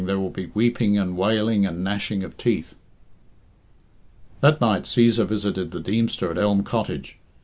[0.03, 2.75] there will be weeping and wailing and gnashing of teeth."
[4.39, 7.19] That night Cæsar visited the Deemster at Elm Cottage.